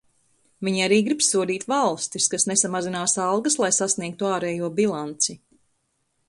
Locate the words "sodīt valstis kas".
1.25-2.45